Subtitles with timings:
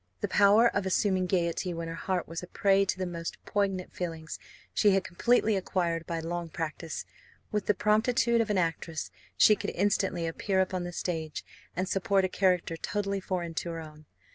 [0.21, 3.93] The power of assuming gaiety when her heart was a prey to the most poignant
[3.93, 4.39] feelings,
[4.73, 7.05] she had completely acquired by long practice.
[7.51, 11.45] With the promptitude of an actress, she could instantly appear upon the stage,
[11.75, 14.05] and support a character totally foreign to her own.